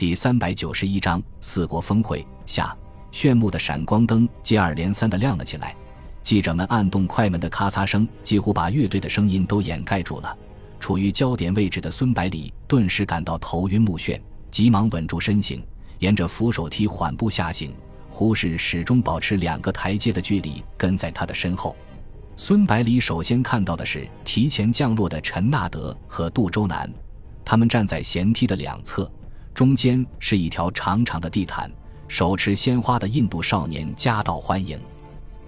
[0.00, 2.74] 第三百九十一章四国峰会下，
[3.12, 5.76] 炫目的闪光灯接二连三的亮了起来，
[6.22, 10.34] 记者们按动快门的咔嚓声几乎把乐队的声音都掩盖住了。
[10.78, 14.18] 处于焦点位置的孙百里顿时感到头晕目眩，
[14.50, 15.62] 急忙稳住身形，
[15.98, 17.70] 沿着扶手梯缓步下行。
[18.08, 21.76] 胡适始终保持两个台阶的距离，跟在他的身后。
[22.38, 26.90] 孙百里首先看到的是提前降落的陈纳德和杜周南，
[27.44, 29.06] 他们站在舷梯的两侧。
[29.54, 31.70] 中间是一条长长的地毯，
[32.08, 34.78] 手持鲜花的印度少年夹道欢迎。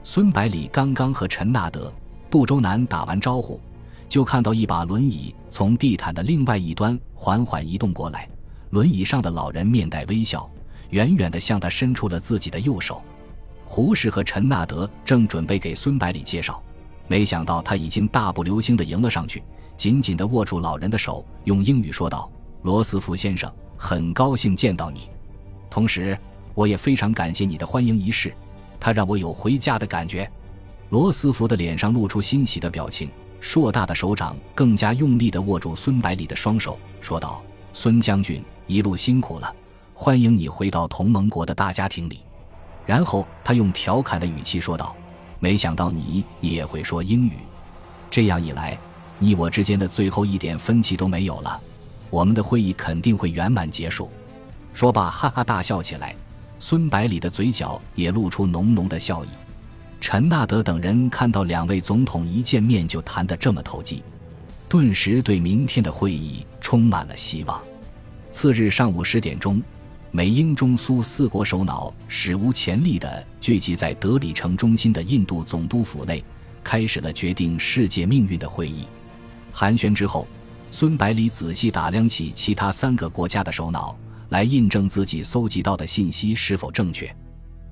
[0.05, 1.93] 孙百里刚刚和陈纳德、
[2.31, 3.61] 杜周南打完招呼，
[4.09, 8.29] 就看到一把轮椅从地毯的另外一端缓缓移动过来。
[8.71, 10.51] 轮椅上的老人面带微笑，
[10.91, 13.01] 远远地向他伸出了自己的右手。
[13.65, 16.63] 胡适和陈纳德正准备给孙百里介绍，
[17.07, 19.43] 没想到他已经大步流星地迎了上去，
[19.77, 22.31] 紧紧地握住老人的手，用英语说道
[22.63, 23.51] ：“罗斯福先生。”
[23.85, 25.09] 很高兴见到你，
[25.69, 26.17] 同时
[26.55, 28.33] 我也非常感谢你的欢迎仪式，
[28.79, 30.31] 它让我有回家的感觉。
[30.91, 37.43] 罗斯福的脸上露出欣喜的表情，硕大的手掌更加用力地握住孙百里的双手，说道
[37.75, 39.53] ：“孙将军一路辛苦了，
[39.95, 42.21] 欢迎你回到同盟国的大家庭里。”
[42.87, 44.95] 然后他用调侃的语气说道
[45.41, 47.33] ：“没想到你也会说英语，
[48.13, 48.79] 这样一来，
[49.19, 51.61] 你我之间的最后一点分歧都没有了。”
[52.13, 54.11] 我们的会议肯定会圆满结束。
[54.75, 56.15] 说罢，哈哈大笑起来。
[56.59, 59.29] 孙百里的嘴角也露出浓浓的笑意。
[59.99, 64.03] 陈纳德等人看到两位总统一见面就谈得这么投机，
[64.69, 67.59] 顿时对明天的会议充满了希望。
[68.29, 69.63] 次日上午十点钟，
[70.11, 76.23] 美英中苏四国首脑史无前例地聚集在德里城中心的印度总督府内，
[76.63, 78.85] 开始了决定世界命运的会议。
[79.51, 80.29] 寒暄之后。
[80.75, 83.95] 孙百里仔细打量起其他三个国家的首脑，
[84.31, 87.15] 来印证自己搜集到的信息是否正确。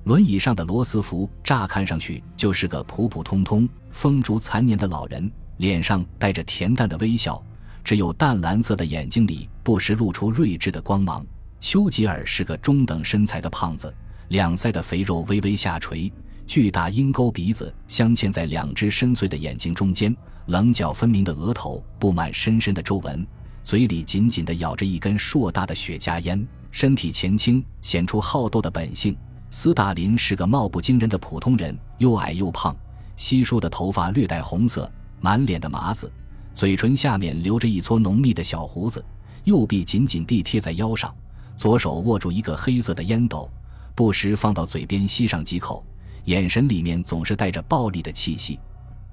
[0.03, 7.43] 轮椅上的罗斯福乍看上去就是个普普通通、风烛残年的老人，脸上带着恬淡的微笑，
[7.83, 11.25] 只有淡蓝色的眼睛里不时露出睿智的光芒。
[11.59, 13.91] 丘吉尔是个中等身材的胖子，
[14.27, 16.13] 两腮的肥肉微微下垂，
[16.45, 20.15] 巨大鹰钩鼻子镶嵌在两只深邃的眼睛中间。
[20.51, 23.25] 棱角分明的额头布满深深的皱纹，
[23.63, 29.15] 嘴里紧紧地咬着一根硕大的雪茄烟，身体前倾，显出好斗的本性。
[29.49, 32.75] 斯大林是个貌不惊人的普通人，又矮又胖，
[33.15, 34.91] 稀疏的头发略带红色，
[35.21, 36.11] 满脸的麻子，
[36.53, 39.01] 嘴唇下面留着一撮浓密的小胡子，
[39.45, 41.15] 右臂紧紧地贴在腰上，
[41.55, 43.49] 左手握住一个黑色的烟斗，
[43.95, 45.81] 不时放到嘴边吸上几口，
[46.25, 48.59] 眼神里面总是带着暴力的气息。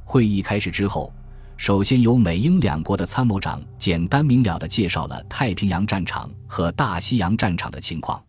[0.04, 1.12] 会议开始之后，
[1.58, 8.22] 首先由美英两国的参谋长简单明了地介绍了太平洋战场和大西洋战场的情况，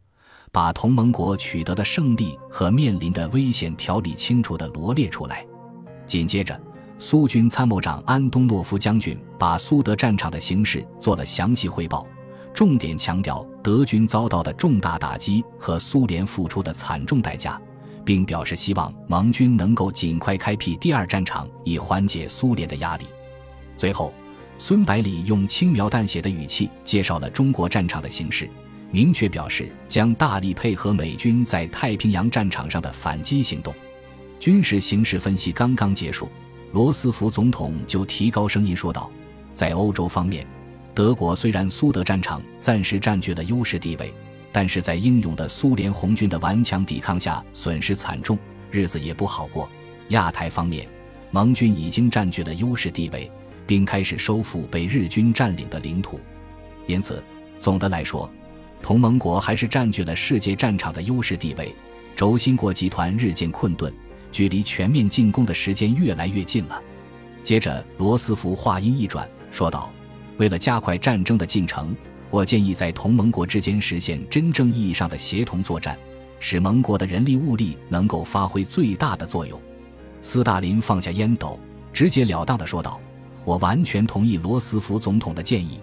[0.51, 5.45] 把同盟国取得的胜利和面临的危险条理清楚地罗列出来。
[6.07, 6.59] 紧接着，
[6.97, 12.05] 苏军参谋长安东诺夫将军把苏德战场的形势做了详细汇报，
[12.51, 17.61] 重点强调德军遭到的重大打击和苏联付出的惨重代价。
[18.05, 23.05] 并表示希望盟军能够尽快开辟第二战场，以缓解苏联的压力。
[23.79, 24.13] 随后，
[24.57, 28.49] 孙百里用轻描淡写的语气介绍了中国战场的形势，
[28.91, 33.73] 明确表示将大力配合美军在太平洋战场上的反击行动。
[34.37, 36.27] 军事形势分析刚刚结束，
[36.73, 39.09] 罗斯福总统就提高声音说道
[39.55, 40.45] ：“在欧洲方面，
[40.93, 44.13] 德国虽然苏德战场暂时占据了优势地位。”
[44.51, 48.37] 但是在英勇的苏联红军的顽强抵抗下，损失惨重，
[48.71, 49.69] 日子也不好过。
[50.09, 50.85] 亚太方面，
[51.31, 53.31] 盟军已经占据了优势地位，
[53.69, 56.19] 并开始收复被日军占领的领土。
[56.87, 57.23] 因此，
[57.59, 58.27] 总的来说，
[58.81, 61.71] 同盟国还是占据了世界战场的优势地位。
[62.15, 63.93] 轴心国集团日渐困顿，
[64.31, 66.81] 距离全面进攻的时间越来越近了。
[67.43, 69.91] 接着，罗斯福话音一转，说道
[70.37, 71.95] ：“为了加快战争的进程。”
[72.31, 75.95] 我建议在同盟国之间实现真正意义上的协同作战，
[76.39, 79.59] 使盟国的人力物力能够发挥最大的作用。
[80.21, 81.59] 斯大林放下烟斗，
[81.93, 82.99] 直截了当地说道
[83.45, 85.79] ：“我完全同意罗斯福总统的建议。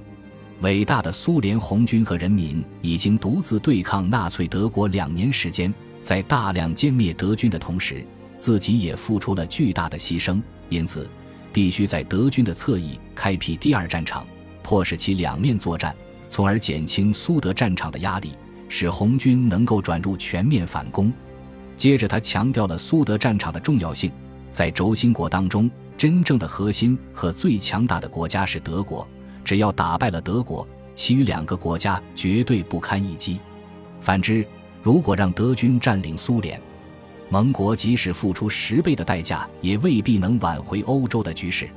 [0.62, 8.04] 伟大的苏联红军和人民已经独自对抗纳粹德国两年时间，在大量歼灭德军的同时，
[8.38, 10.42] 自己也付出了巨大的牺牲。
[10.68, 11.08] 因此，
[11.52, 14.26] 必须在德军的侧翼开辟第二战场，
[14.62, 15.94] 迫使其两面作战。”
[16.28, 18.32] 从而减轻苏德战场的压力，
[18.68, 21.10] 使红军能够转入全面反攻。
[21.76, 24.10] 接着，他强调了苏德战场的重要性。
[24.50, 29.06] 在轴心国当中，真正的核心和最强大的国家是德国。
[29.44, 33.38] 只要打败了德国，其余两个国家绝对不堪一击。
[34.00, 34.44] 反之，
[34.82, 36.60] 如果让德军占领苏联，
[37.28, 41.68] 盟国即使付出十倍的代价，也未必能挽回欧洲的局势。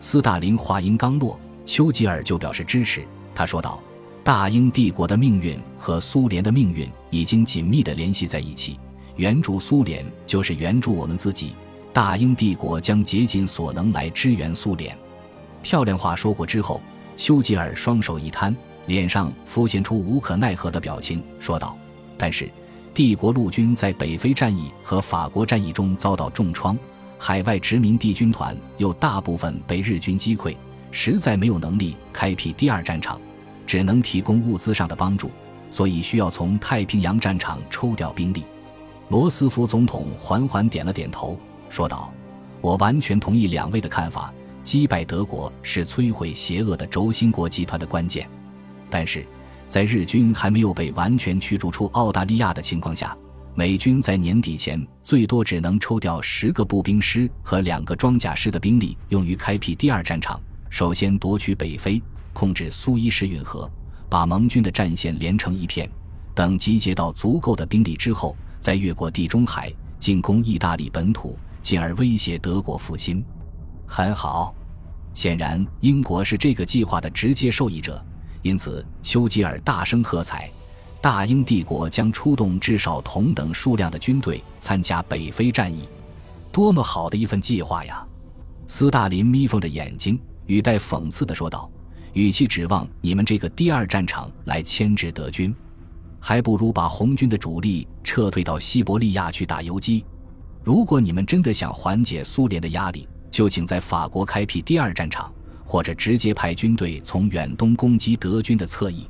[0.00, 3.04] 斯大林话音刚落，丘吉尔就表示支持。
[3.34, 3.80] 他说道
[4.22, 8.78] ：“大英帝国的命运和苏联的命运已经紧密地联系在一起，
[9.16, 11.54] 援助苏联就是援助我们自己。
[11.94, 14.94] 大英帝国将竭尽所能来支援苏联。”
[15.62, 16.82] 漂亮话说过之后，
[17.16, 18.54] 丘吉尔双手一摊，
[18.84, 21.74] 脸上浮现出无可奈何的表情，说道
[22.18, 22.50] ：“但是。”
[22.94, 26.78] 帝国陆军在北非战役和法国战役中遭到重创，
[27.18, 30.54] 海外殖民地军团又大部分被日军击溃，
[30.92, 33.20] 实在没有能力开辟第二战场，
[33.66, 35.28] 只能提供物资上的帮助，
[35.72, 38.44] 所以需要从太平洋战场抽调兵力。
[39.08, 41.36] 罗斯福总统缓缓点了点头，
[41.74, 42.14] 说道
[42.62, 44.32] ：“我完全同意两位的看法，
[44.62, 48.28] 击败德国是摧毁邪恶的轴心国集团的关键，
[48.88, 49.26] 但是。”
[49.66, 53.16] 在日军还没有被完全驱逐出澳大利亚的情况下，
[53.54, 60.38] 美军在年底前最多只能抽调十个步兵师和两个装甲师的兵力，用于开辟第二战场。
[60.68, 62.00] 首先夺取北非，
[62.34, 63.68] 控制苏伊士运河，
[64.08, 65.90] 把盟军的战线连成一片。
[66.34, 73.24] 等集结到足够的兵力之后，再越过地中海进攻意大利本土，进而威胁德国复兴。
[73.86, 74.54] 很好，
[75.14, 78.04] 显然英国是这个计划的直接受益者。
[78.42, 80.50] 因此，丘吉尔大声喝彩，
[81.00, 85.88] 大英帝国将出动至少同等数量的军队参加北非战役。
[86.52, 88.06] 多么好的一份计划呀！
[88.66, 91.70] 斯大林眯缝着眼睛，语带讽刺地说道
[92.12, 95.54] ：“与其指望你们这个第二战场来牵制德军，
[96.20, 100.04] 还不如把红军的主力撤退到西伯利亚去打游击。
[100.64, 105.30] 如果你们真的想缓解苏联的压力，就请在法国开辟第二战场。”
[105.66, 109.08] 或者直接派军队从远东攻击德军的侧翼。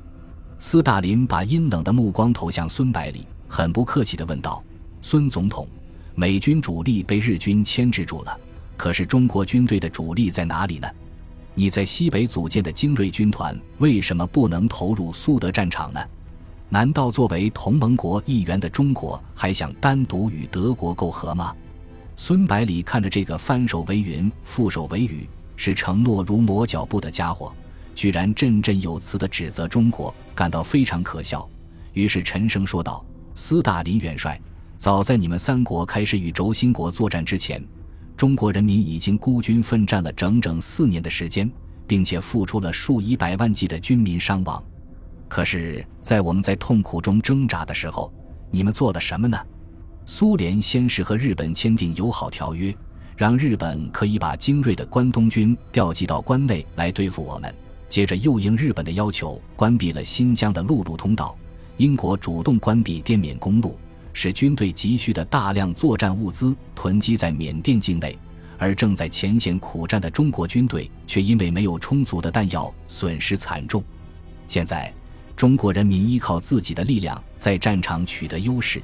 [0.57, 4.63] 斯大林把阴冷的目光投向孙百里，很不客气地问道
[5.03, 5.67] ：“孙总统，
[6.15, 8.39] 美军主力被日军牵制住了，
[8.77, 10.89] 可是中国军队的主力在哪里呢？
[11.55, 16.01] 你在西北组建的精锐军团为什么不能投入苏德战场呢？
[16.75, 21.55] 难道作为同盟国一员的中国还想单独与德国媾和吗？”
[22.19, 25.25] 孙百里看着这个翻手为云、覆手为雨。
[25.57, 27.55] 是承诺如磨脚布的家伙，
[27.95, 31.49] 居然振振有词地指责中国，感到非常可笑。
[31.93, 33.05] 于是沉声说道
[33.37, 34.41] ：“斯大林元帅，
[34.77, 37.65] 早在你们三国开始与轴心国作战之前，
[38.17, 41.49] 中国人民已经孤军奋战了整整四年的时间，
[41.87, 44.61] 并且付出了数以百万计的军民伤亡。
[45.29, 48.13] 可是，在我们在痛苦中挣扎的时候，
[48.51, 49.39] 你们做了什么呢？
[50.07, 52.75] 苏联先是和日本签订友好条约。”
[53.17, 57.55] 让日本可以把精锐的关东军调集到关内来对付我们，
[57.89, 61.37] 接着又应日本的要求关闭了新疆的陆路通道。
[61.77, 63.79] 英国主动关闭滇缅公路，
[64.13, 68.19] 使军队急需的大量作战物资囤积在缅甸境内，
[68.59, 73.81] 而正在前线苦战的中国军队却因为没有充足的弹药，损失惨重。
[74.49, 74.93] 现在，
[75.37, 78.81] 中国人民依靠自己的力量在战场取得优势，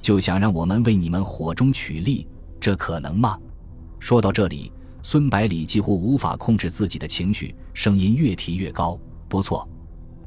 [0.00, 2.26] 就想让我们为你们火中取栗，
[2.60, 3.38] 这可能吗？
[4.00, 4.72] 说到这里，
[5.02, 8.98] 孙百里几乎无法控制自己的情绪，声音越提越高。
[9.28, 9.68] 不错，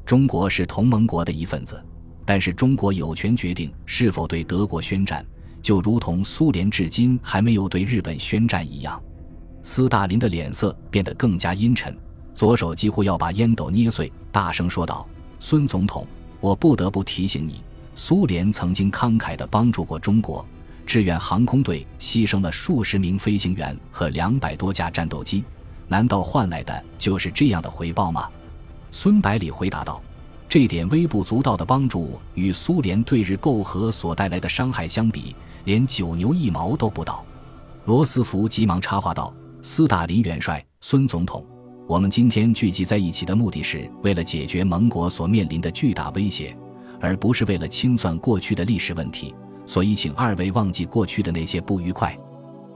[0.04, 1.80] 中国是同盟国的一份子，
[2.24, 5.24] 但是中国有权决定是否对德国宣战，
[5.60, 9.00] 就如同苏联至今还没有对日本宣战一样。
[9.62, 11.96] 斯大林的脸色变得更加阴沉，
[12.34, 15.06] 左手几乎要把烟斗捏碎，大声说道
[15.48, 16.04] ：“孙总统，
[16.40, 17.62] 我不得不提醒你，
[17.94, 20.44] 苏联曾经慷慨地帮助过中国。”
[20.84, 25.44] 志愿航空队牺牲了数十名飞行员和两百多架战斗机，
[25.86, 28.28] 难道换来的就是这样的回报吗？
[28.90, 30.02] 孙百里回答道
[30.50, 37.24] ：“这点微不足道的帮助，与苏联对日媾和所带来的伤害相比，连九牛一毛都不到。”
[37.86, 41.46] 罗斯福急忙插话道：“斯大林元帅，孙总统，
[41.88, 46.56] 我们今天聚集在一起的目的是为了解决盟国所面临的巨大威胁，
[47.00, 49.32] 而不是为了清算过去的历史问题。”
[49.64, 52.16] 所以，请二位忘记过去的那些不愉快。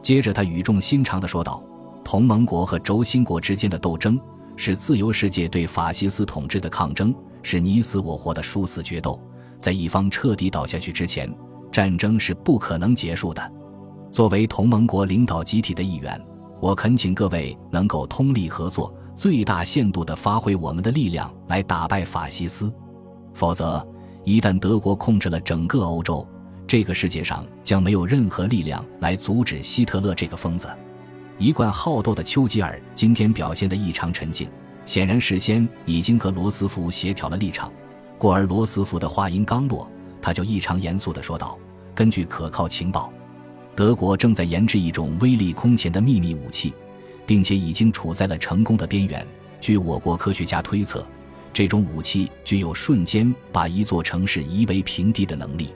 [0.01, 1.61] 接着，他语重心长地说道
[2.05, 4.19] ：“同盟国和轴心国之间的斗争，
[4.57, 7.13] 是自由世界对法西斯统治的抗争，
[7.43, 9.21] 是你死我活的殊死决斗。
[9.59, 11.33] 在一方彻底倒下去之前，
[11.73, 13.53] 战争是不可能结束的。
[14.13, 16.21] 作为同盟国领导集体的一员，
[16.61, 22.73] 我恳请各位能够通力合作，最大限度地发挥我们的力量来打败法西斯。
[23.35, 23.87] 否则，
[24.25, 26.27] 一旦德国控制了整个欧洲，
[26.67, 30.67] 这个世界上将没有任何力量来阻止希特勒这个疯子。
[31.37, 34.49] 一贯好斗的丘吉尔今天表现得异常沉静，
[34.87, 37.71] 显然，事先已经和罗斯福协调了立场。
[38.17, 39.87] 故而，罗斯福的话音刚落，
[40.23, 41.59] 他就异常严肃地说道
[41.95, 43.13] ：“根据可靠情报，
[43.77, 46.73] 德国正在研制一种威力空前的秘密武器，
[47.31, 49.25] 并且已经处在了成功的边缘。
[49.61, 51.07] 据我国科学家推测，
[51.53, 55.69] 这种武器具有瞬间把一座城市夷为平地的能力。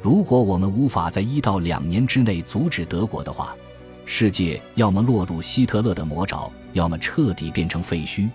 [0.00, 3.54] 如果我们无法在一到两年之内阻止德国的话，
[4.06, 8.26] 世界要么落入希特勒的魔爪，要么彻底变成废墟。”